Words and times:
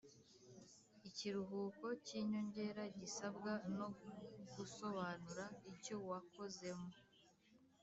Ikiruhuko 1.09 1.85
cy 2.05 2.11
‘inyongera 2.21 2.83
gisabwa 2.99 3.51
no 3.77 3.87
gusobanura 4.55 5.45
icyowakozemo 5.71 6.89